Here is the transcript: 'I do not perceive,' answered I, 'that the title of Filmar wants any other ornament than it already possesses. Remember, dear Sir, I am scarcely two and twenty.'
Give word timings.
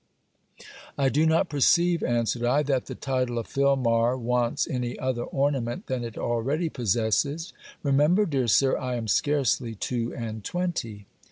'I 0.97 1.09
do 1.09 1.25
not 1.27 1.47
perceive,' 1.47 2.01
answered 2.01 2.43
I, 2.43 2.63
'that 2.63 2.87
the 2.87 2.95
title 2.95 3.37
of 3.37 3.45
Filmar 3.45 4.17
wants 4.17 4.67
any 4.67 4.97
other 4.97 5.21
ornament 5.21 5.85
than 5.85 6.03
it 6.03 6.17
already 6.17 6.69
possesses. 6.69 7.53
Remember, 7.83 8.25
dear 8.25 8.47
Sir, 8.47 8.75
I 8.79 8.95
am 8.95 9.07
scarcely 9.07 9.75
two 9.75 10.11
and 10.15 10.43
twenty.' 10.43 11.05